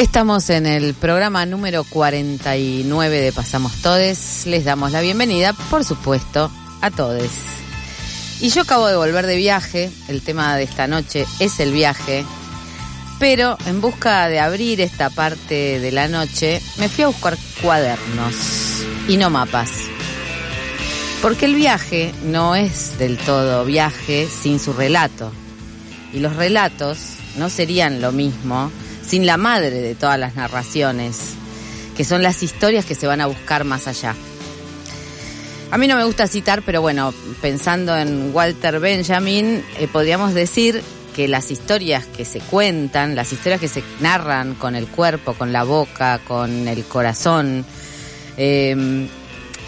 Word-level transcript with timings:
Estamos 0.00 0.48
en 0.48 0.64
el 0.64 0.94
programa 0.94 1.44
número 1.44 1.84
49 1.84 3.20
de 3.20 3.32
Pasamos 3.32 3.82
Todes. 3.82 4.46
Les 4.46 4.64
damos 4.64 4.92
la 4.92 5.02
bienvenida, 5.02 5.52
por 5.52 5.84
supuesto, 5.84 6.50
a 6.80 6.90
todos. 6.90 7.28
Y 8.40 8.48
yo 8.48 8.62
acabo 8.62 8.88
de 8.88 8.96
volver 8.96 9.26
de 9.26 9.36
viaje. 9.36 9.90
El 10.08 10.22
tema 10.22 10.56
de 10.56 10.62
esta 10.62 10.86
noche 10.86 11.26
es 11.38 11.60
el 11.60 11.72
viaje. 11.72 12.24
Pero 13.18 13.58
en 13.66 13.82
busca 13.82 14.26
de 14.28 14.40
abrir 14.40 14.80
esta 14.80 15.10
parte 15.10 15.78
de 15.78 15.92
la 15.92 16.08
noche, 16.08 16.62
me 16.78 16.88
fui 16.88 17.04
a 17.04 17.08
buscar 17.08 17.36
cuadernos 17.60 18.82
y 19.06 19.18
no 19.18 19.28
mapas. 19.28 19.70
Porque 21.20 21.44
el 21.44 21.56
viaje 21.56 22.14
no 22.24 22.54
es 22.54 22.98
del 22.98 23.18
todo 23.18 23.66
viaje 23.66 24.26
sin 24.26 24.60
su 24.60 24.72
relato. 24.72 25.30
Y 26.14 26.20
los 26.20 26.36
relatos 26.36 27.16
no 27.36 27.50
serían 27.50 28.00
lo 28.00 28.12
mismo 28.12 28.72
sin 29.06 29.26
la 29.26 29.36
madre 29.36 29.70
de 29.70 29.94
todas 29.94 30.18
las 30.18 30.36
narraciones, 30.36 31.18
que 31.96 32.04
son 32.04 32.22
las 32.22 32.42
historias 32.42 32.84
que 32.84 32.94
se 32.94 33.06
van 33.06 33.20
a 33.20 33.26
buscar 33.26 33.64
más 33.64 33.86
allá. 33.86 34.14
A 35.70 35.78
mí 35.78 35.86
no 35.86 35.96
me 35.96 36.04
gusta 36.04 36.26
citar, 36.26 36.62
pero 36.62 36.82
bueno, 36.82 37.14
pensando 37.40 37.96
en 37.96 38.34
Walter 38.34 38.80
Benjamin, 38.80 39.64
eh, 39.78 39.86
podríamos 39.86 40.34
decir 40.34 40.82
que 41.14 41.28
las 41.28 41.50
historias 41.50 42.06
que 42.06 42.24
se 42.24 42.40
cuentan, 42.40 43.14
las 43.14 43.32
historias 43.32 43.60
que 43.60 43.68
se 43.68 43.84
narran 44.00 44.54
con 44.54 44.74
el 44.74 44.88
cuerpo, 44.88 45.34
con 45.34 45.52
la 45.52 45.62
boca, 45.62 46.20
con 46.26 46.66
el 46.66 46.84
corazón, 46.84 47.64
em, 48.36 49.08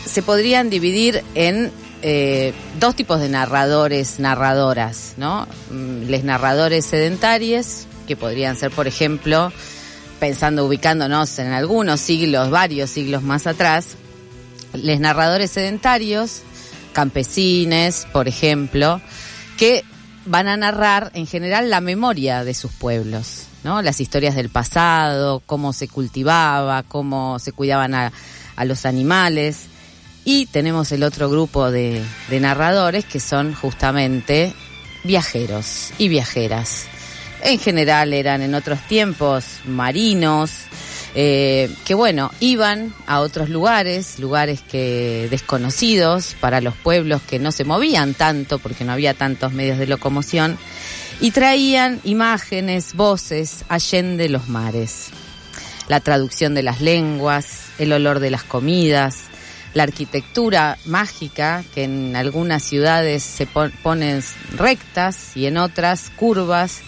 se 0.04 0.22
podrían 0.22 0.70
dividir 0.70 1.22
en 1.34 1.70
eh, 2.04 2.52
dos 2.80 2.96
tipos 2.96 3.20
de 3.20 3.28
narradores, 3.28 4.18
narradoras, 4.18 5.14
¿no? 5.18 5.46
Mm, 5.70 6.08
Les 6.08 6.24
narradores 6.24 6.84
sedentarios, 6.84 7.86
que 8.06 8.16
podrían 8.16 8.56
ser, 8.56 8.70
por 8.70 8.86
ejemplo, 8.86 9.52
pensando, 10.22 10.64
ubicándonos 10.66 11.38
en 11.40 11.52
algunos 11.52 12.00
siglos, 12.00 12.48
varios 12.50 12.90
siglos 12.90 13.22
más 13.22 13.48
atrás, 13.48 13.96
les 14.72 15.00
narradores 15.00 15.50
sedentarios, 15.50 16.42
campesines, 16.92 18.06
por 18.12 18.28
ejemplo, 18.28 19.00
que 19.58 19.84
van 20.24 20.46
a 20.46 20.56
narrar 20.56 21.10
en 21.14 21.26
general 21.26 21.70
la 21.70 21.80
memoria 21.80 22.44
de 22.44 22.54
sus 22.54 22.70
pueblos, 22.70 23.46
¿no? 23.64 23.82
Las 23.82 24.00
historias 24.00 24.36
del 24.36 24.48
pasado, 24.48 25.42
cómo 25.44 25.72
se 25.72 25.88
cultivaba, 25.88 26.84
cómo 26.84 27.38
se 27.38 27.50
cuidaban 27.50 27.94
a, 27.94 28.12
a 28.54 28.64
los 28.64 28.86
animales. 28.86 29.66
Y 30.24 30.46
tenemos 30.46 30.92
el 30.92 31.02
otro 31.02 31.28
grupo 31.28 31.72
de, 31.72 32.00
de 32.30 32.40
narradores 32.40 33.04
que 33.04 33.18
son 33.18 33.54
justamente 33.54 34.54
viajeros 35.02 35.90
y 35.98 36.06
viajeras 36.06 36.86
en 37.42 37.58
general 37.58 38.12
eran 38.12 38.42
en 38.42 38.54
otros 38.54 38.80
tiempos 38.86 39.44
marinos, 39.66 40.50
eh, 41.14 41.70
que 41.84 41.94
bueno, 41.94 42.30
iban 42.40 42.94
a 43.06 43.20
otros 43.20 43.50
lugares, 43.50 44.18
lugares 44.18 44.62
que 44.62 45.28
desconocidos 45.30 46.34
para 46.40 46.60
los 46.60 46.74
pueblos 46.74 47.20
que 47.22 47.38
no 47.38 47.52
se 47.52 47.64
movían 47.64 48.14
tanto 48.14 48.58
porque 48.58 48.84
no 48.84 48.92
había 48.92 49.14
tantos 49.14 49.52
medios 49.52 49.78
de 49.78 49.86
locomoción, 49.86 50.56
y 51.20 51.30
traían 51.30 52.00
imágenes, 52.04 52.94
voces, 52.94 53.64
allende 53.68 54.28
los 54.28 54.48
mares. 54.48 55.10
La 55.88 56.00
traducción 56.00 56.54
de 56.54 56.62
las 56.62 56.80
lenguas, 56.80 57.66
el 57.78 57.92
olor 57.92 58.18
de 58.18 58.30
las 58.30 58.44
comidas, 58.44 59.18
la 59.74 59.84
arquitectura 59.84 60.78
mágica 60.84 61.64
que 61.74 61.84
en 61.84 62.16
algunas 62.16 62.62
ciudades 62.62 63.22
se 63.22 63.46
ponen 63.46 64.22
rectas 64.56 65.36
y 65.36 65.46
en 65.46 65.56
otras 65.56 66.10
curvas, 66.16 66.80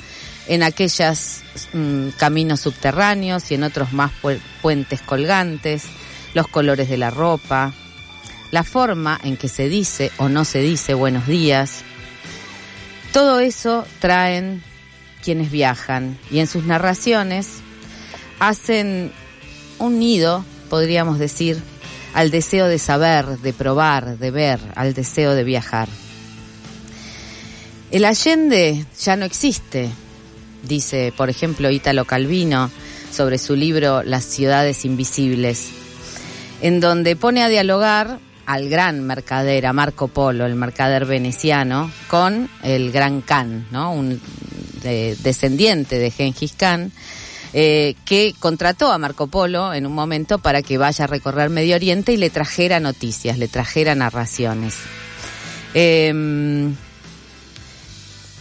en 0.47 0.62
aquellos 0.62 1.42
mm, 1.73 2.09
caminos 2.17 2.61
subterráneos 2.61 3.51
y 3.51 3.55
en 3.55 3.64
otros 3.64 3.92
más 3.92 4.13
puentes 4.63 5.01
colgantes, 5.01 5.85
los 6.35 6.48
colores 6.48 6.89
de 6.89 6.96
la 6.96 7.11
ropa, 7.11 7.73
la 8.51 8.63
forma 8.63 9.19
en 9.24 9.36
que 9.36 9.48
se 9.48 9.69
dice 9.69 10.11
o 10.19 10.29
no 10.29 10.45
se 10.45 10.61
dice 10.61 10.95
buenos 10.95 11.27
días. 11.27 11.83
Todo 13.13 13.41
eso 13.41 13.86
traen 14.01 14.63
quienes 15.23 15.51
viajan 15.51 16.19
y 16.30 16.41
en 16.41 16.46
sus 16.46 16.64
narraciones 16.64 17.61
hacen 18.39 19.13
un 19.79 19.98
nido, 19.98 20.45
podríamos 20.69 21.19
decir, 21.19 21.63
al 22.13 22.30
deseo 22.30 22.69
de 22.69 22.79
saber, 22.79 23.27
de 23.39 23.52
probar, 23.52 24.19
de 24.19 24.30
ver, 24.30 24.61
al 24.77 24.95
deseo 24.95 25.35
de 25.35 25.45
viajar. 25.45 25.89
El 27.90 28.05
Allende 28.05 28.86
ya 28.98 29.17
no 29.17 29.24
existe, 29.24 29.90
dice, 30.67 31.13
por 31.17 31.30
ejemplo, 31.30 31.70
Ítalo 31.70 32.05
Calvino 32.05 32.70
sobre 33.11 33.39
su 33.39 33.57
libro 33.57 34.02
Las 34.02 34.25
ciudades 34.25 34.85
invisibles, 34.85 35.70
en 36.61 36.80
donde 36.80 37.17
pone 37.17 37.42
a 37.42 37.48
dialogar 37.48 38.19
al 38.47 38.69
gran 38.69 39.02
mercader, 39.02 39.67
a 39.67 39.73
Marco 39.73 40.08
Polo, 40.08 40.47
el 40.47 40.55
mercader 40.55 41.07
veneciano, 41.07 41.91
con 42.08 42.48
el 42.63 42.92
gran 42.92 43.20
Khan, 43.23 43.67
¿no? 43.70 43.92
un 43.92 44.20
descendiente 44.83 45.98
de 45.98 46.11
Gengis 46.11 46.52
Khan, 46.52 46.92
eh, 47.55 47.95
que 48.05 48.35
contrató 48.39 48.92
a 48.92 48.98
Marco 48.98 49.29
Polo 49.29 49.73
en 49.73 49.86
un 49.86 49.95
momento 49.95 50.39
para 50.39 50.61
que 50.61 50.77
vaya 50.77 51.05
a 51.05 51.08
recorrer 51.08 51.51
Medio 51.51 51.77
Oriente 51.77 52.13
y 52.13 52.17
le 52.17 52.29
trajera 52.29 52.81
noticias, 52.81 53.39
le 53.39 53.48
trajera 53.48 53.95
narraciones. 53.95 54.75
Em, 55.73 56.75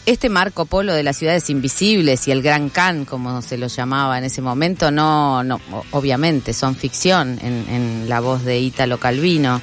este 0.05 0.29
Marco 0.29 0.65
Polo 0.65 0.93
de 0.93 1.03
las 1.03 1.17
ciudades 1.17 1.49
invisibles 1.49 2.27
y 2.27 2.31
el 2.31 2.41
Gran 2.41 2.69
Khan, 2.69 3.05
como 3.05 3.41
se 3.41 3.57
lo 3.57 3.67
llamaba 3.67 4.17
en 4.17 4.25
ese 4.25 4.41
momento, 4.41 4.91
no, 4.91 5.43
no 5.43 5.61
obviamente 5.91 6.53
son 6.53 6.75
ficción 6.75 7.39
en, 7.41 8.09
la 8.09 8.19
voz 8.19 8.43
de 8.43 8.59
Ítalo 8.59 8.99
Calvino. 8.99 9.61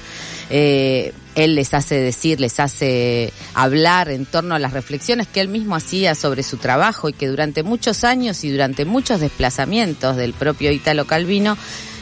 Eh, 0.48 1.12
él 1.34 1.54
les 1.54 1.74
hace 1.74 1.96
decir, 1.96 2.40
les 2.40 2.58
hace 2.58 3.32
hablar 3.54 4.08
en 4.10 4.26
torno 4.26 4.54
a 4.54 4.58
las 4.58 4.72
reflexiones 4.72 5.28
que 5.28 5.40
él 5.40 5.48
mismo 5.48 5.76
hacía 5.76 6.14
sobre 6.14 6.42
su 6.42 6.56
trabajo 6.56 7.08
y 7.08 7.12
que 7.12 7.28
durante 7.28 7.62
muchos 7.62 8.02
años 8.02 8.42
y 8.42 8.50
durante 8.50 8.84
muchos 8.84 9.20
desplazamientos 9.20 10.16
del 10.16 10.32
propio 10.32 10.72
Ítalo 10.72 11.06
Calvino 11.06 11.56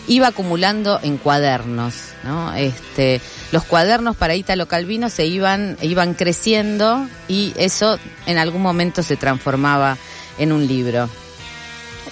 iba 0.09 0.29
acumulando 0.29 0.99
en 1.03 1.19
cuadernos, 1.19 1.95
¿no? 2.25 2.53
Este, 2.55 3.21
los 3.53 3.65
cuadernos 3.65 4.17
para 4.17 4.35
Ítalo 4.35 4.67
Calvino 4.67 5.11
se 5.11 5.27
iban, 5.27 5.77
iban 5.81 6.15
creciendo 6.15 7.07
y 7.29 7.53
eso 7.57 7.99
en 8.27 8.39
algún 8.39 8.63
momento 8.63 9.03
se 9.03 9.17
transformaba 9.17 9.97
en 10.39 10.53
un 10.53 10.67
libro. 10.67 11.09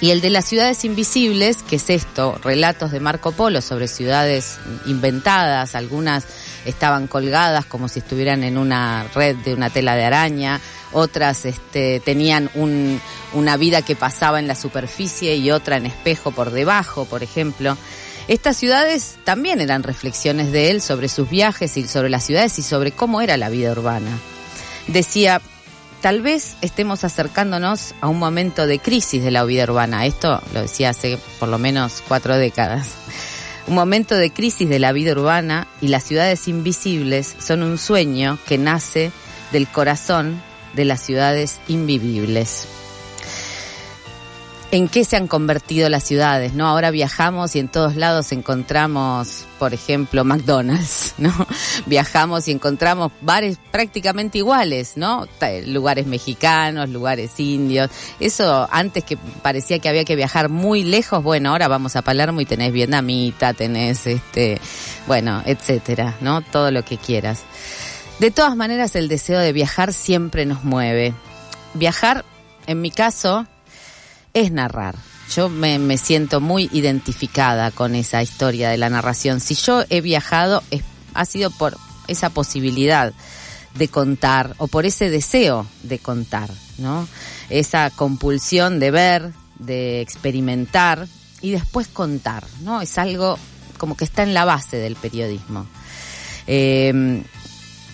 Y 0.01 0.11
el 0.11 0.21
de 0.21 0.31
las 0.31 0.45
ciudades 0.45 0.85
invisibles, 0.85 1.63
que 1.63 1.77
es 1.77 1.89
esto, 1.89 2.39
relatos 2.43 2.93
de 2.93 3.01
Marco 3.01 3.33
Polo 3.33 3.63
sobre 3.63 3.89
ciudades 3.89 4.59
inventadas, 4.87 5.75
algunas 5.75 6.25
estaban 6.67 7.07
colgadas 7.07 7.65
como 7.65 7.89
si 7.89 8.01
estuvieran 8.01 8.45
en 8.45 8.59
una 8.59 9.07
red 9.15 9.37
de 9.37 9.55
una 9.55 9.71
tela 9.71 9.97
de 9.97 10.05
araña, 10.05 10.61
otras 10.93 11.45
este, 11.47 12.01
tenían 12.01 12.51
un, 12.55 13.01
una 13.33 13.57
vida 13.57 13.83
que 13.83 13.97
pasaba 13.97 14.39
en 14.39 14.49
la 14.49 14.55
superficie 14.55 15.37
y 15.37 15.51
otra 15.51 15.77
en 15.77 15.87
espejo 15.87 16.31
por 16.31 16.51
debajo, 16.51 17.07
por 17.07 17.23
ejemplo. 17.23 17.77
Estas 18.29 18.57
ciudades 18.57 19.17
también 19.25 19.61
eran 19.61 19.83
reflexiones 19.83 20.51
de 20.53 20.71
él 20.71 20.83
sobre 20.83 21.09
sus 21.09 21.31
viajes 21.31 21.77
y 21.77 21.87
sobre 21.87 22.11
las 22.11 22.25
ciudades 22.25 22.59
y 22.59 22.63
sobre 22.63 22.91
cómo 22.91 23.21
era 23.21 23.37
la 23.37 23.49
vida 23.49 23.73
urbana. 23.73 24.11
Decía, 24.89 25.41
tal 26.01 26.23
vez 26.23 26.57
estemos 26.61 27.05
acercándonos 27.05 27.95
a 28.01 28.09
un 28.09 28.19
momento 28.19 28.67
de 28.67 28.79
crisis 28.79 29.23
de 29.23 29.31
la 29.31 29.45
vida 29.45 29.65
urbana. 29.65 30.07
Esto 30.07 30.41
lo 30.55 30.63
decía 30.63 30.91
hace 30.91 31.19
por 31.39 31.49
lo 31.49 31.59
menos 31.59 32.03
cuatro 32.07 32.37
décadas. 32.37 32.89
Un 33.67 33.75
momento 33.75 34.17
de 34.17 34.33
crisis 34.33 34.69
de 34.69 34.79
la 34.79 34.93
vida 34.93 35.13
urbana 35.13 35.67
y 35.81 35.89
las 35.89 36.05
ciudades 36.05 36.47
invisibles 36.47 37.35
son 37.41 37.63
un 37.63 37.79
sueño 37.79 38.39
que 38.47 38.59
nace 38.59 39.11
del 39.53 39.67
corazón 39.67 40.41
de 40.75 40.85
las 40.85 41.01
ciudades 41.01 41.59
invivibles 41.67 42.69
en 44.77 44.89
qué 44.89 45.05
se 45.05 45.17
han 45.17 45.27
convertido 45.27 45.89
las 45.89 46.05
ciudades, 46.05 46.53
¿no? 46.53 46.67
Ahora 46.67 46.91
viajamos 46.91 47.57
y 47.57 47.61
en 47.61 47.69
todos 47.69 47.97
lados 47.97 48.31
encontramos, 48.33 49.47
por 49.59 49.73
ejemplo, 49.73 50.23
McDonald's, 50.23 51.15
¿no? 51.19 51.33
Viajamos 51.87 52.47
y 52.47 52.53
encontramos 52.53 53.11
bares 53.23 53.59
prácticamente 53.71 54.37
iguales, 54.37 54.93
¿no? 54.97 55.27
Lugares 55.65 56.07
mexicanos, 56.07 56.91
lugares 56.91 57.41
indios. 57.41 57.91
Eso 58.21 58.69
antes 58.71 59.03
que 59.03 59.17
parecía 59.17 59.79
que 59.79 59.89
había 59.89 60.05
que 60.05 60.15
viajar 60.15 60.51
muy 60.51 60.85
lejos, 60.85 61.23
bueno, 61.23 61.53
ahora 61.53 61.69
vamos 61.69 61.97
a 61.97 62.03
Palermo 62.03 62.43
y 62.43 62.45
tenés 62.45 62.71
vietnamita, 62.71 63.55
tenés 63.55 64.07
este, 64.07 64.61
bueno, 65.07 65.43
etcétera, 65.47 66.17
¿no? 66.21 66.43
Todo 66.43 66.71
lo 66.71 66.85
que 66.85 66.99
quieras. 66.99 67.45
De 68.19 68.31
todas 68.31 68.55
maneras, 68.57 68.95
el 68.95 69.09
deseo 69.09 69.39
de 69.39 69.55
viajar 69.55 69.95
siempre 69.95 70.45
nos 70.45 70.65
mueve. 70.65 71.15
Viajar, 71.73 72.27
en 72.67 72.83
mi 72.83 72.91
caso, 72.91 73.47
es 74.37 74.53
narrar. 74.53 74.97
Yo 75.35 75.49
me, 75.49 75.97
siento 75.97 76.43
muy 76.43 76.69
identificada 76.71 77.71
con 77.71 77.95
esa 77.95 78.23
historia 78.23 78.69
de 78.69 78.77
la 78.77 78.91
narración. 78.91 79.41
Si 79.41 79.55
yo 79.55 79.83
he 79.89 80.03
viajado, 80.03 80.63
ha 81.15 81.25
sido 81.25 81.51
por 81.51 81.79
esa 82.07 82.29
posibilidad 82.29 83.15
de 83.75 83.89
contar 83.89 84.55
o 84.59 84.69
por 84.69 84.85
ese 84.85 85.09
deseo 85.09 85.67
de 85.83 85.99
contar, 85.99 86.51
¿no? 86.77 87.09
Esa 87.49 87.91
compulsión 87.91 88.79
de 88.79 88.91
ver, 88.91 89.33
de 89.59 90.03
experimentar 90.03 91.09
y 91.41 91.53
después 91.53 91.89
contar, 91.89 92.45
¿no? 92.61 92.83
Es 92.83 92.99
algo 92.99 93.39
como 93.79 93.97
que 93.97 94.05
está 94.05 94.23
en 94.23 94.35
la 94.35 94.45
base 94.45 94.77
del 94.77 94.97
periodismo. 94.97 95.67
Eh, 96.47 97.23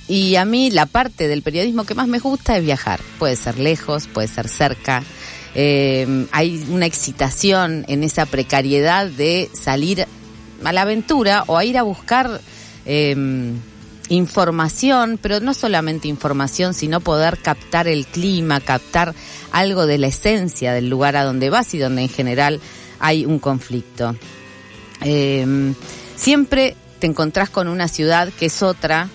y 0.09 0.37
a 0.37 0.45
mí 0.45 0.71
la 0.71 0.87
parte 0.87 1.29
del 1.29 1.43
periodismo 1.43 1.85
que 1.85 1.95
más 1.95 2.09
me 2.09 2.19
gusta 2.19 2.57
es 2.59 2.65
viajar. 2.65 3.01
Puede 3.19 3.37
ser 3.37 3.59
lejos, 3.59 4.09
puede 4.09 4.29
ser 4.29 4.49
cerca. 4.49 5.03
Eh, 5.55 6.27
hay 6.33 6.65
una 6.71 6.87
excitación 6.87 7.85
en 7.89 8.05
esa 8.05 8.27
precariedad 8.27 9.07
de 9.07 9.51
salir 9.53 10.07
a 10.65 10.73
la 10.73 10.83
aventura 10.83 11.45
o 11.47 11.59
a 11.59 11.65
ir 11.65 11.77
a 11.77 11.83
buscar 11.83 12.41
eh, 12.87 13.53
información, 14.09 15.19
pero 15.21 15.41
no 15.41 15.55
solamente 15.55 16.09
información, 16.09 16.75
sino 16.75 17.01
poder 17.01 17.39
captar 17.39 17.89
el 17.89 18.07
clima, 18.07 18.61
captar 18.61 19.15
algo 19.53 19.87
de 19.87 19.99
la 19.99 20.09
esencia 20.09 20.73
del 20.73 20.89
lugar 20.89 21.17
a 21.17 21.25
donde 21.25 21.51
vas 21.51 21.75
y 21.75 21.79
donde 21.79 22.03
en 22.03 22.09
general 22.09 22.61
hay 22.99 23.25
un 23.27 23.39
conflicto. 23.39 24.17
Eh, 25.03 25.75
siempre 26.17 26.77
te 26.99 27.07
encontrás 27.07 27.51
con 27.51 27.69
una 27.69 27.89
ciudad 27.89 28.29
que 28.39 28.47
es 28.47 28.63
otra 28.63 29.09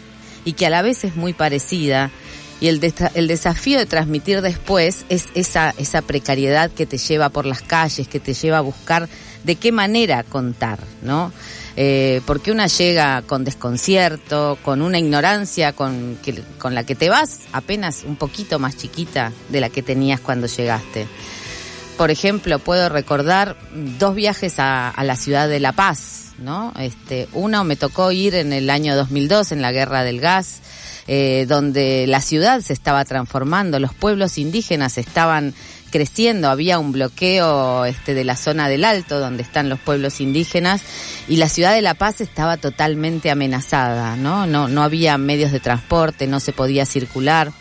y 0.45 0.53
que 0.53 0.65
a 0.65 0.69
la 0.69 0.81
vez 0.81 1.03
es 1.03 1.15
muy 1.15 1.33
parecida. 1.33 2.11
Y 2.59 2.69
el, 2.69 2.93
el 3.13 3.27
desafío 3.27 3.77
de 3.77 3.85
transmitir 3.85 4.41
después 4.41 5.05
es 5.09 5.27
esa, 5.35 5.73
esa 5.77 6.01
precariedad 6.01 6.71
que 6.71 6.85
te 6.85 6.97
lleva 6.97 7.29
por 7.29 7.45
las 7.45 7.61
calles, 7.61 8.07
que 8.07 8.19
te 8.19 8.33
lleva 8.33 8.57
a 8.57 8.61
buscar 8.61 9.07
de 9.43 9.55
qué 9.55 9.71
manera 9.71 10.23
contar, 10.23 10.79
¿no? 11.01 11.31
Eh, 11.79 12.21
porque 12.25 12.51
una 12.51 12.65
llega 12.65 13.21
con 13.21 13.43
desconcierto, 13.43 14.57
con 14.63 14.81
una 14.81 14.97
ignorancia 14.97 15.73
con, 15.73 16.17
que, 16.23 16.41
con 16.57 16.73
la 16.73 16.83
que 16.83 16.95
te 16.95 17.07
vas 17.07 17.41
apenas 17.51 18.03
un 18.03 18.15
poquito 18.15 18.57
más 18.57 18.75
chiquita 18.75 19.31
de 19.49 19.61
la 19.61 19.69
que 19.69 19.83
tenías 19.83 20.19
cuando 20.19 20.47
llegaste. 20.47 21.07
Por 21.95 22.09
ejemplo, 22.09 22.57
puedo 22.57 22.89
recordar 22.89 23.57
dos 23.99 24.15
viajes 24.15 24.57
a, 24.57 24.89
a 24.89 25.03
la 25.03 25.15
ciudad 25.15 25.47
de 25.47 25.59
La 25.59 25.71
Paz, 25.71 26.31
¿no? 26.39 26.73
Este, 26.79 27.27
uno 27.33 27.63
me 27.63 27.75
tocó 27.75 28.11
ir 28.11 28.33
en 28.33 28.53
el 28.53 28.71
año 28.71 28.95
2002 28.95 29.51
en 29.51 29.61
la 29.61 29.71
guerra 29.71 30.03
del 30.03 30.19
gas, 30.19 30.61
eh, 31.07 31.45
donde 31.47 32.05
la 32.07 32.21
ciudad 32.21 32.61
se 32.61 32.73
estaba 32.73 33.05
transformando, 33.05 33.79
los 33.79 33.93
pueblos 33.93 34.37
indígenas 34.37 34.97
estaban 34.97 35.53
creciendo, 35.89 36.49
había 36.49 36.79
un 36.79 36.91
bloqueo 36.91 37.85
este, 37.85 38.13
de 38.13 38.23
la 38.23 38.35
zona 38.35 38.67
del 38.67 38.83
Alto, 38.83 39.19
donde 39.19 39.43
están 39.43 39.69
los 39.69 39.79
pueblos 39.79 40.19
indígenas, 40.19 40.81
y 41.27 41.37
la 41.37 41.49
ciudad 41.49 41.73
de 41.73 41.81
La 41.81 41.93
Paz 41.93 42.21
estaba 42.21 42.57
totalmente 42.57 43.31
amenazada, 43.31 44.15
¿no? 44.17 44.45
No, 44.45 44.67
no 44.67 44.83
había 44.83 45.17
medios 45.17 45.51
de 45.51 45.59
transporte, 45.59 46.27
no 46.27 46.39
se 46.39 46.51
podía 46.51 46.85
circular. 46.85 47.51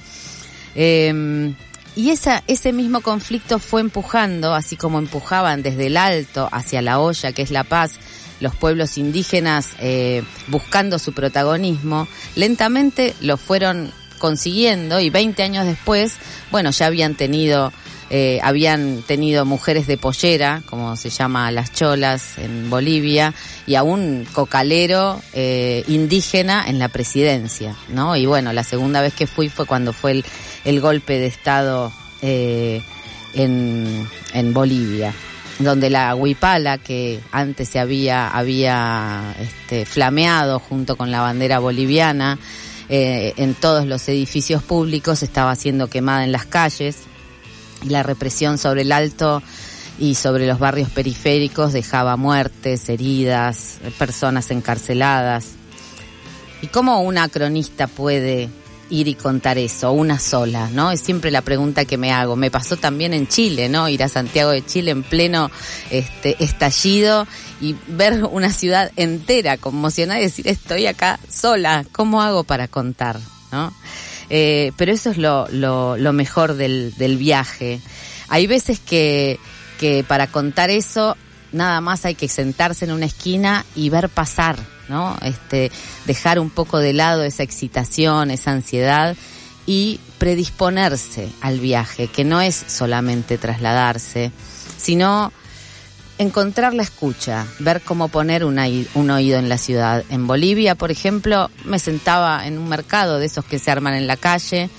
Eh, 0.75 1.55
y 1.97 2.11
ese 2.11 2.73
mismo 2.75 3.01
conflicto 3.01 3.59
fue 3.59 3.81
empujando, 3.81 4.53
así 4.53 4.77
como 4.77 4.99
empujaban 4.99 5.63
desde 5.63 5.87
el 5.87 5.97
Alto 5.97 6.47
hacia 6.53 6.83
la 6.83 7.01
olla, 7.01 7.33
que 7.33 7.41
es 7.41 7.51
La 7.51 7.65
Paz, 7.65 7.93
los 8.41 8.55
pueblos 8.55 8.99
indígenas 8.99 9.71
eh, 9.79 10.23
buscando 10.49 10.99
su 10.99 11.13
protagonismo, 11.13 12.09
lentamente 12.35 13.15
lo 13.21 13.37
fueron 13.37 13.93
consiguiendo 14.19 15.01
y 15.01 15.11
20 15.11 15.43
años 15.43 15.67
después, 15.67 16.15
bueno, 16.51 16.71
ya 16.71 16.87
habían 16.87 17.15
tenido 17.15 17.73
eh, 18.09 18.39
habían 18.43 19.03
tenido 19.03 19.45
mujeres 19.45 19.89
de 19.89 19.97
pollera, 19.97 20.63
como 20.67 20.97
se 20.97 21.11
llama 21.11 21.51
las 21.51 21.73
cholas 21.73 22.39
en 22.39 22.71
Bolivia, 22.71 23.35
y 23.67 23.75
a 23.75 23.83
un 23.83 24.25
cocalero 24.33 25.21
eh, 25.33 25.83
indígena 25.89 26.65
en 26.69 26.79
la 26.79 26.89
presidencia, 26.89 27.75
¿no? 27.89 28.15
Y 28.15 28.27
bueno, 28.27 28.53
la 28.53 28.63
segunda 28.63 29.01
vez 29.01 29.13
que 29.13 29.27
fui 29.27 29.49
fue 29.49 29.67
cuando 29.67 29.93
fue 29.93 30.13
el, 30.13 30.25
el 30.65 30.81
golpe 30.81 31.19
de 31.19 31.27
Estado 31.27 31.93
eh, 32.23 32.81
en, 33.35 34.09
en 34.33 34.55
Bolivia 34.55 35.13
donde 35.59 35.91
la 35.91 36.15
huipala 36.15 36.79
que 36.79 37.21
antes 37.33 37.69
se 37.69 37.79
había 37.79 38.29
había 38.29 39.35
este, 39.41 39.87
flameado 39.87 40.59
junto 40.59 40.97
con 40.97 41.11
la 41.11 41.21
bandera 41.21 41.59
boliviana 41.59 42.39
eh, 42.89 43.33
en 43.37 43.55
todos 43.55 43.87
los 43.87 44.09
edificios 44.09 44.63
públicos 44.63 45.23
estaba 45.23 45.55
siendo 45.57 45.89
quemada 45.89 46.25
en 46.25 46.33
las 46.33 46.47
calles 46.47 46.99
y 47.83 47.89
la 47.89 48.03
represión 48.03 48.59
sobre 48.59 48.83
el 48.83 48.93
alto 48.93 49.43
y 49.99 50.15
sobre 50.15 50.47
los 50.47 50.59
barrios 50.59 50.91
periféricos 50.91 51.73
dejaba 51.73 52.17
muertes, 52.17 52.89
heridas, 52.89 53.79
personas 53.99 54.51
encarceladas. 54.51 55.47
¿Y 56.63 56.69
cómo 56.69 57.01
una 57.01 57.29
cronista 57.29 57.87
puede 57.87 58.51
ir 58.91 59.09
y 59.09 59.15
contar 59.15 59.59
eso, 59.59 59.93
una 59.93 60.19
sola, 60.19 60.71
¿no? 60.71 60.91
Es 60.91 61.01
siempre 61.01 61.31
la 61.31 61.43
pregunta 61.43 61.85
que 61.85 61.97
me 61.97 62.13
hago. 62.13 62.37
Me 62.37 62.51
pasó 62.51 62.77
también 62.77 63.15
en 63.15 63.27
Chile, 63.27 63.69
¿no? 63.69 63.89
Ir 63.89 64.03
a 64.03 64.09
Santiago 64.09 64.51
de 64.51 64.65
Chile 64.65 64.91
en 64.91 65.03
pleno 65.03 65.51
este 65.91 66.43
estallido 66.43 67.27
y 67.61 67.75
ver 67.89 68.25
una 68.25 68.53
ciudad 68.53 68.93
entera 68.97 69.57
conmocionada 69.57 70.21
y 70.21 70.25
decir, 70.25 70.47
estoy 70.49 70.87
acá 70.87 71.19
sola, 71.29 71.85
¿cómo 71.93 72.23
hago 72.23 72.45
para 72.45 72.69
contar, 72.69 73.19
¿no? 73.53 73.73
Eh, 74.29 74.73
pero 74.77 74.93
eso 74.93 75.11
es 75.11 75.19
lo, 75.19 75.49
lo, 75.51 75.97
lo 75.97 76.13
mejor 76.13 76.55
del, 76.55 76.95
del 76.97 77.17
viaje. 77.17 77.81
Hay 78.29 78.47
veces 78.47 78.81
que, 78.81 79.39
que 79.79 80.05
para 80.05 80.27
contar 80.27 80.71
eso 80.71 81.17
nada 81.53 81.81
más 81.81 82.05
hay 82.05 82.15
que 82.15 82.29
sentarse 82.29 82.85
en 82.85 82.93
una 82.93 83.07
esquina 83.07 83.65
y 83.75 83.89
ver 83.89 84.09
pasar, 84.09 84.59
¿no? 84.89 85.17
Este, 85.23 85.71
dejar 86.05 86.39
un 86.39 86.51
poco 86.51 86.79
de 86.79 86.93
lado 86.93 87.23
esa 87.23 87.43
excitación, 87.43 88.31
esa 88.31 88.53
ansiedad 88.53 89.17
y 89.67 90.01
predisponerse 90.19 91.29
al 91.41 91.61
viaje, 91.61 92.09
que 92.09 92.25
no 92.25 92.41
es 92.41 92.55
solamente 92.55 93.39
trasladarse, 93.39 94.31
sino 94.77 95.33
encontrar 96.19 96.73
la 96.73 96.83
escucha, 96.83 97.47
ver 97.59 97.83
cómo 97.83 98.09
poner 98.09 98.45
un, 98.45 98.59
un, 98.95 99.11
oído 99.11 99.39
en 99.39 99.49
la 99.49 99.59
ciudad. 99.59 100.05
En 100.09 100.27
Bolivia, 100.27 100.75
por 100.75 100.91
ejemplo, 100.91 101.51
me 101.65 101.79
sentaba 101.79 102.47
en 102.47 102.59
un 102.59 102.69
mercado 102.69 103.19
de 103.19 103.27
esos 103.27 103.45
que 103.45 103.59
se 103.59 103.71
arman 103.71 103.95
en 103.95 104.07
la 104.07 104.17
calle 104.17 104.71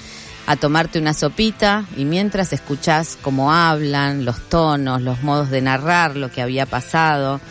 a 0.47 0.55
tomarte 0.55 0.97
una 0.97 1.13
sopita 1.13 1.85
y 1.97 2.05
mientras 2.05 2.53
escuchás 2.53 3.17
cómo 3.21 3.51
hablan, 3.51 4.25
los 4.25 4.49
tonos, 4.49 5.01
los 5.01 5.21
modos 5.21 5.49
de 5.49 5.61
narrar 5.61 6.15
lo 6.15 6.31
que 6.31 6.41
había 6.41 6.65
pasado, 6.65 7.41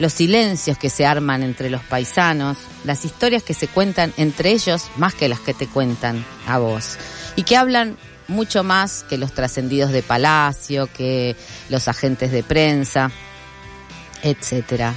los 0.00 0.14
silencios 0.14 0.78
que 0.78 0.90
se 0.90 1.06
arman 1.06 1.42
entre 1.42 1.70
los 1.70 1.84
paisanos, 1.84 2.56
las 2.84 3.04
historias 3.04 3.42
que 3.42 3.54
se 3.54 3.68
cuentan 3.68 4.12
entre 4.16 4.50
ellos 4.50 4.88
más 4.96 5.14
que 5.14 5.28
las 5.28 5.40
que 5.40 5.54
te 5.54 5.68
cuentan 5.68 6.24
a 6.48 6.58
vos 6.58 6.96
y 7.36 7.44
que 7.44 7.56
hablan 7.56 7.96
mucho 8.26 8.64
más 8.64 9.04
que 9.08 9.18
los 9.18 9.32
trascendidos 9.32 9.92
de 9.92 10.02
palacio, 10.02 10.88
que 10.96 11.36
los 11.68 11.86
agentes 11.86 12.32
de 12.32 12.42
prensa, 12.42 13.10
etcétera. 14.22 14.94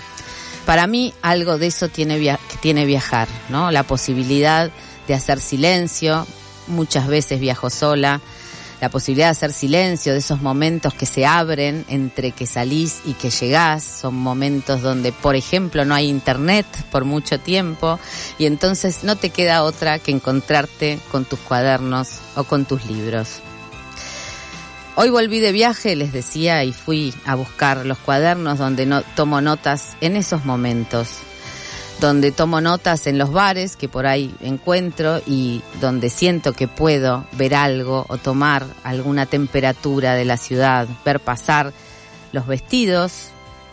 Para 0.65 0.87
mí 0.87 1.13
algo 1.21 1.57
de 1.57 1.67
eso 1.67 1.89
tiene, 1.89 2.37
tiene 2.61 2.85
viajar, 2.85 3.27
¿no? 3.49 3.71
La 3.71 3.83
posibilidad 3.83 4.71
de 5.07 5.13
hacer 5.13 5.41
silencio, 5.41 6.25
muchas 6.67 7.07
veces 7.07 7.41
viajo 7.41 7.69
sola, 7.69 8.21
la 8.83 8.89
posibilidad 8.89 9.27
de 9.27 9.31
hacer 9.31 9.53
silencio, 9.53 10.11
de 10.11 10.19
esos 10.19 10.41
momentos 10.41 10.93
que 10.93 11.05
se 11.05 11.25
abren 11.25 11.85
entre 11.87 12.33
que 12.33 12.45
salís 12.45 12.99
y 13.05 13.13
que 13.13 13.29
llegás, 13.29 13.81
son 13.81 14.15
momentos 14.15 14.81
donde, 14.81 15.13
por 15.13 15.37
ejemplo, 15.37 15.85
no 15.85 15.95
hay 15.95 16.09
internet 16.09 16.65
por 16.91 17.05
mucho 17.05 17.39
tiempo 17.39 17.97
y 18.37 18.45
entonces 18.45 19.05
no 19.05 19.15
te 19.15 19.29
queda 19.29 19.63
otra 19.63 19.99
que 19.99 20.11
encontrarte 20.11 20.99
con 21.13 21.23
tus 21.23 21.39
cuadernos 21.39 22.19
o 22.35 22.43
con 22.43 22.65
tus 22.65 22.85
libros. 22.85 23.39
Hoy 24.97 25.09
volví 25.09 25.39
de 25.39 25.53
viaje, 25.53 25.95
les 25.95 26.11
decía, 26.11 26.65
y 26.65 26.73
fui 26.73 27.13
a 27.25 27.35
buscar 27.35 27.85
los 27.85 27.97
cuadernos 27.99 28.57
donde 28.59 28.85
no, 28.85 29.01
tomo 29.15 29.39
notas 29.39 29.93
en 30.01 30.17
esos 30.17 30.43
momentos 30.43 31.19
donde 32.03 32.33
tomo 32.33 32.59
notas 32.59 33.07
en 33.07 33.17
los 33.17 33.31
bares 33.31 33.77
que 33.77 33.87
por 33.87 34.05
ahí 34.05 34.35
encuentro 34.41 35.21
y 35.25 35.61
donde 35.79 36.09
siento 36.09 36.51
que 36.51 36.67
puedo 36.67 37.25
ver 37.31 37.55
algo 37.55 38.05
o 38.09 38.17
tomar 38.17 38.65
alguna 38.83 39.25
temperatura 39.25 40.13
de 40.13 40.25
la 40.25 40.35
ciudad, 40.35 40.85
ver 41.05 41.21
pasar 41.21 41.71
los 42.33 42.45
vestidos, 42.45 43.29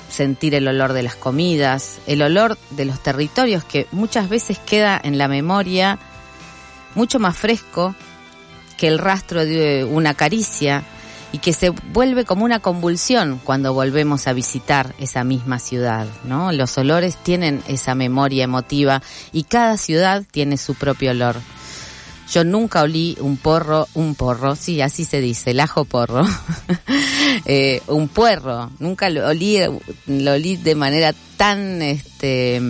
sentir 0.08 0.54
el 0.54 0.68
olor 0.68 0.92
de 0.92 1.02
las 1.02 1.16
comidas, 1.16 1.98
el 2.06 2.22
olor 2.22 2.56
de 2.70 2.84
los 2.84 3.02
territorios 3.02 3.64
que 3.64 3.88
muchas 3.90 4.28
veces 4.28 4.60
queda 4.60 5.00
en 5.02 5.18
la 5.18 5.26
memoria 5.26 5.98
mucho 6.94 7.18
más 7.18 7.36
fresco 7.36 7.96
que 8.76 8.86
el 8.86 9.00
rastro 9.00 9.44
de 9.44 9.84
una 9.84 10.14
caricia 10.14 10.84
y 11.32 11.38
que 11.38 11.52
se 11.52 11.70
vuelve 11.70 12.24
como 12.24 12.44
una 12.44 12.60
convulsión 12.60 13.40
cuando 13.44 13.72
volvemos 13.72 14.26
a 14.26 14.32
visitar 14.32 14.94
esa 14.98 15.24
misma 15.24 15.58
ciudad, 15.58 16.06
¿no? 16.24 16.52
Los 16.52 16.76
olores 16.78 17.16
tienen 17.16 17.62
esa 17.68 17.94
memoria 17.94 18.44
emotiva 18.44 19.02
y 19.32 19.44
cada 19.44 19.76
ciudad 19.76 20.24
tiene 20.30 20.56
su 20.56 20.74
propio 20.74 21.12
olor. 21.12 21.36
Yo 22.32 22.44
nunca 22.44 22.82
olí 22.82 23.16
un 23.20 23.36
porro, 23.36 23.88
un 23.94 24.14
porro, 24.14 24.54
sí, 24.54 24.80
así 24.80 25.04
se 25.04 25.20
dice, 25.20 25.50
el 25.50 25.58
ajo 25.58 25.84
porro, 25.84 26.24
eh, 27.44 27.82
un 27.88 28.06
puerro, 28.06 28.70
nunca 28.78 29.10
lo 29.10 29.26
olí, 29.26 29.58
lo 30.06 30.32
olí 30.32 30.56
de 30.56 30.74
manera 30.76 31.12
tan, 31.36 31.82
este, 31.82 32.62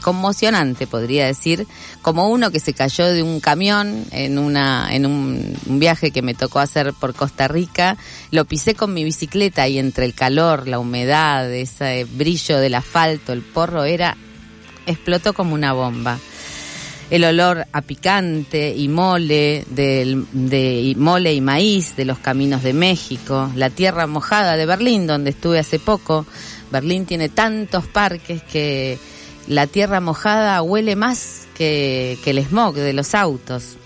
conmocionante, 0.00 0.86
podría 0.86 1.26
decir, 1.26 1.66
como 2.02 2.28
uno 2.28 2.50
que 2.50 2.60
se 2.60 2.72
cayó 2.72 3.06
de 3.12 3.22
un 3.22 3.40
camión 3.40 4.04
en 4.10 4.38
una 4.38 4.88
en 4.94 5.06
un, 5.06 5.56
viaje 5.66 6.10
que 6.10 6.22
me 6.22 6.34
tocó 6.34 6.60
hacer 6.60 6.92
por 6.92 7.14
Costa 7.14 7.48
Rica, 7.48 7.96
lo 8.30 8.44
pisé 8.44 8.74
con 8.74 8.94
mi 8.94 9.04
bicicleta 9.04 9.68
y 9.68 9.78
entre 9.78 10.04
el 10.04 10.14
calor, 10.14 10.68
la 10.68 10.78
humedad, 10.78 11.52
ese 11.52 12.04
brillo 12.04 12.58
del 12.58 12.74
asfalto, 12.74 13.32
el 13.32 13.42
porro 13.42 13.84
era 13.84 14.16
explotó 14.86 15.34
como 15.34 15.54
una 15.54 15.72
bomba. 15.72 16.18
El 17.08 17.24
olor 17.24 17.66
a 17.72 17.82
picante 17.82 18.74
y 18.76 18.88
mole 18.88 19.64
del, 19.70 20.26
de 20.32 20.92
mole 20.96 21.34
y 21.34 21.40
maíz 21.40 21.94
de 21.94 22.04
los 22.04 22.18
caminos 22.18 22.64
de 22.64 22.72
México, 22.72 23.50
la 23.54 23.70
tierra 23.70 24.08
mojada 24.08 24.56
de 24.56 24.66
Berlín 24.66 25.06
donde 25.06 25.30
estuve 25.30 25.60
hace 25.60 25.78
poco. 25.78 26.26
Berlín 26.72 27.06
tiene 27.06 27.28
tantos 27.28 27.86
parques 27.86 28.42
que 28.42 28.98
la 29.46 29.66
tierra 29.66 30.00
mojada 30.00 30.60
huele 30.62 30.96
más 30.96 31.46
que, 31.54 32.18
el 32.24 32.44
smog 32.44 32.74
de 32.74 32.92
los 32.92 33.14
autos. 33.14 33.76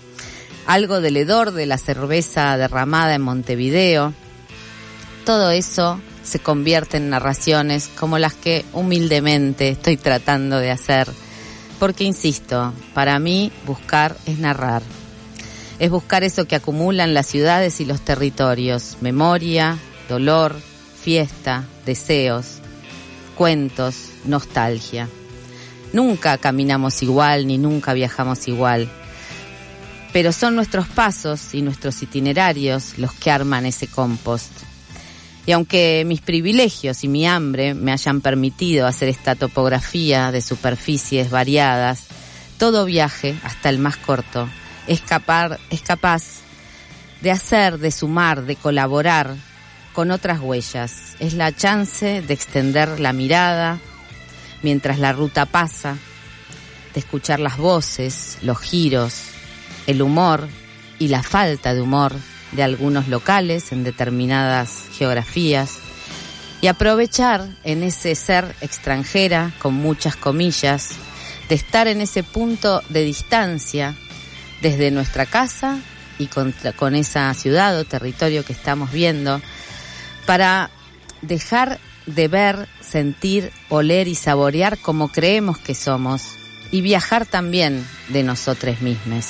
Algo 0.65 1.01
del 1.01 1.17
hedor 1.17 1.51
de 1.51 1.65
la 1.65 1.77
cerveza 1.77 2.57
derramada 2.57 3.15
en 3.15 3.21
Montevideo. 3.21 4.13
Todo 5.25 5.51
eso 5.51 5.99
se 6.23 6.39
convierte 6.39 6.97
en 6.97 7.09
narraciones 7.09 7.87
como 7.87 8.19
las 8.19 8.33
que 8.33 8.65
humildemente 8.73 9.69
estoy 9.69 9.97
tratando 9.97 10.57
de 10.59 10.71
hacer 10.71 11.09
porque, 11.81 12.03
insisto, 12.03 12.73
para 12.93 13.17
mí 13.17 13.51
buscar 13.65 14.15
es 14.27 14.37
narrar. 14.37 14.83
Es 15.79 15.89
buscar 15.89 16.23
eso 16.23 16.45
que 16.45 16.55
acumulan 16.55 17.15
las 17.15 17.25
ciudades 17.25 17.81
y 17.81 17.85
los 17.85 18.01
territorios, 18.01 18.97
memoria, 19.01 19.79
dolor, 20.07 20.55
fiesta, 21.01 21.65
deseos, 21.83 22.59
cuentos, 23.35 23.95
nostalgia. 24.25 25.09
Nunca 25.93 26.37
caminamos 26.37 27.03
igual 27.03 27.47
ni 27.47 27.57
nunca 27.57 27.93
viajamos 27.93 28.47
igual, 28.47 28.89
pero 30.13 30.31
son 30.31 30.55
nuestros 30.55 30.87
pasos 30.87 31.53
y 31.53 31.61
nuestros 31.61 32.01
itinerarios 32.01 32.97
los 32.97 33.13
que 33.13 33.31
arman 33.31 33.65
ese 33.65 33.87
compost. 33.87 34.51
Y 35.45 35.53
aunque 35.53 36.03
mis 36.05 36.21
privilegios 36.21 37.03
y 37.03 37.07
mi 37.07 37.27
hambre 37.27 37.73
me 37.73 37.91
hayan 37.91 38.21
permitido 38.21 38.87
hacer 38.87 39.09
esta 39.09 39.35
topografía 39.35 40.31
de 40.31 40.41
superficies 40.41 41.29
variadas, 41.29 42.03
todo 42.57 42.85
viaje, 42.85 43.35
hasta 43.43 43.69
el 43.69 43.79
más 43.79 43.97
corto, 43.97 44.47
es 44.87 45.01
capaz, 45.01 45.57
es 45.71 45.81
capaz 45.81 46.23
de 47.21 47.31
hacer, 47.31 47.79
de 47.79 47.91
sumar, 47.91 48.45
de 48.45 48.55
colaborar 48.55 49.35
con 49.93 50.11
otras 50.11 50.39
huellas. 50.39 51.15
Es 51.19 51.33
la 51.33 51.51
chance 51.51 52.21
de 52.21 52.33
extender 52.33 52.99
la 52.99 53.13
mirada 53.13 53.79
mientras 54.61 54.99
la 54.99 55.13
ruta 55.13 55.45
pasa, 55.45 55.97
de 56.93 56.99
escuchar 56.99 57.39
las 57.39 57.57
voces, 57.57 58.37
los 58.41 58.59
giros, 58.59 59.23
el 59.87 60.01
humor 60.01 60.47
y 60.99 61.07
la 61.07 61.23
falta 61.23 61.73
de 61.73 61.81
humor 61.81 62.13
de 62.51 62.63
algunos 62.63 63.07
locales 63.07 63.71
en 63.71 63.83
determinadas 63.83 64.83
geografías 64.97 65.79
y 66.61 66.67
aprovechar 66.67 67.47
en 67.63 67.83
ese 67.83 68.13
ser 68.13 68.55
extranjera, 68.61 69.51
con 69.59 69.73
muchas 69.73 70.15
comillas, 70.15 70.91
de 71.49 71.55
estar 71.55 71.87
en 71.87 72.01
ese 72.01 72.23
punto 72.23 72.83
de 72.89 73.03
distancia 73.03 73.95
desde 74.61 74.91
nuestra 74.91 75.25
casa 75.25 75.79
y 76.19 76.27
con, 76.27 76.53
con 76.75 76.93
esa 76.93 77.33
ciudad 77.33 77.77
o 77.79 77.85
territorio 77.85 78.45
que 78.45 78.53
estamos 78.53 78.91
viendo, 78.91 79.41
para 80.27 80.69
dejar 81.23 81.79
de 82.15 82.27
ver, 82.27 82.67
sentir, 82.81 83.51
oler 83.69 84.07
y 84.07 84.15
saborear 84.15 84.77
como 84.77 85.09
creemos 85.09 85.57
que 85.57 85.75
somos 85.75 86.35
y 86.71 86.81
viajar 86.81 87.25
también 87.25 87.85
de 88.09 88.23
nosotros 88.23 88.81
mismos. 88.81 89.27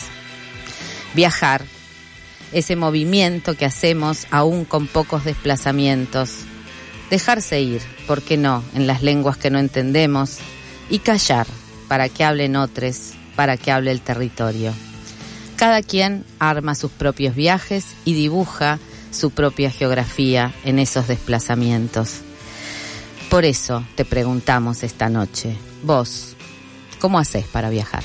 Viajar 1.13 1.63
ese 2.51 2.75
movimiento 2.75 3.55
que 3.55 3.65
hacemos 3.65 4.27
aún 4.29 4.65
con 4.65 4.88
pocos 4.88 5.23
desplazamientos. 5.23 6.39
Dejarse 7.09 7.61
ir, 7.61 7.81
¿por 8.07 8.21
qué 8.21 8.38
no?, 8.38 8.63
en 8.73 8.88
las 8.88 9.01
lenguas 9.01 9.38
que 9.38 9.50
no 9.50 9.59
entendemos 9.59 10.38
y 10.89 11.00
callar 11.00 11.47
para 11.88 12.09
que 12.09 12.23
hablen 12.23 12.55
otros, 12.55 13.11
para 13.35 13.57
que 13.57 13.71
hable 13.71 13.91
el 13.91 14.01
territorio. 14.01 14.73
Cada 15.55 15.81
quien 15.81 16.25
arma 16.39 16.75
sus 16.75 16.91
propios 16.91 17.35
viajes 17.35 17.85
y 18.05 18.13
dibuja 18.13 18.79
su 19.11 19.31
propia 19.31 19.69
geografía 19.69 20.53
en 20.63 20.79
esos 20.79 21.07
desplazamientos. 21.07 22.21
Por 23.31 23.45
eso 23.45 23.85
te 23.95 24.03
preguntamos 24.03 24.83
esta 24.83 25.07
noche, 25.07 25.55
vos, 25.83 26.35
¿cómo 27.00 27.17
haces 27.17 27.45
para 27.47 27.69
viajar? 27.69 28.03